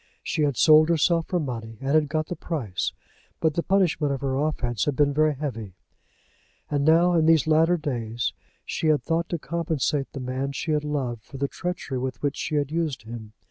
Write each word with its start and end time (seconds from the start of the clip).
She 0.23 0.41
had 0.41 0.57
sold 0.57 0.89
herself 0.89 1.27
for 1.27 1.39
money, 1.39 1.77
and 1.79 1.93
had 1.93 2.09
got 2.09 2.25
the 2.25 2.35
price; 2.35 2.91
but 3.39 3.53
the 3.53 3.61
punishment 3.61 4.11
of 4.11 4.21
her 4.21 4.35
offence 4.39 4.85
had 4.85 4.95
been 4.95 5.13
very 5.13 5.35
heavy. 5.35 5.75
And 6.71 6.83
now, 6.83 7.13
in 7.13 7.27
these 7.27 7.45
latter 7.45 7.77
days, 7.77 8.33
she 8.65 8.87
had 8.87 9.03
thought 9.03 9.29
to 9.29 9.37
compensate 9.37 10.11
the 10.13 10.19
man 10.19 10.53
she 10.53 10.71
had 10.71 10.83
loved 10.83 11.21
for 11.21 11.37
the 11.37 11.47
treachery 11.47 11.99
with 11.99 12.19
which 12.23 12.35
she 12.37 12.55
had 12.55 12.71
used 12.71 13.03
him. 13.03 13.33